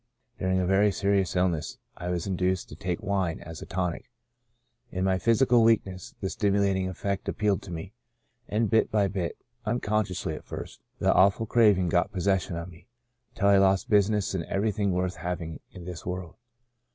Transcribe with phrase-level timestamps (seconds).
[0.39, 4.09] During a very serious illness I was induced to take wine as a tonic.
[4.89, 7.93] In my physical weakness the stimu lating effect appealed to me
[8.47, 12.87] and bit by bit (unconsciously at first) the awful craving got possession of me,
[13.35, 16.33] until I lost business and everything worth having in this world.